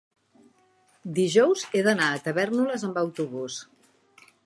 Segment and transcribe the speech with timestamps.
[1.19, 3.63] dijous he d'anar a Tavèrnoles amb autobús.